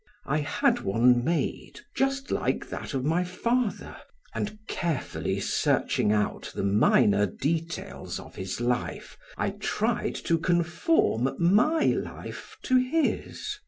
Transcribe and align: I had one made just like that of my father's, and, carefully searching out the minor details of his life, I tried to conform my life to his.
I 0.25 0.37
had 0.39 0.79
one 0.79 1.23
made 1.23 1.81
just 1.93 2.31
like 2.31 2.67
that 2.69 2.95
of 2.95 3.05
my 3.05 3.23
father's, 3.23 4.01
and, 4.33 4.57
carefully 4.67 5.39
searching 5.39 6.11
out 6.11 6.51
the 6.55 6.63
minor 6.63 7.27
details 7.27 8.19
of 8.19 8.33
his 8.33 8.59
life, 8.59 9.15
I 9.37 9.51
tried 9.51 10.15
to 10.15 10.39
conform 10.39 11.35
my 11.37 11.83
life 11.85 12.57
to 12.63 12.77
his. 12.77 13.59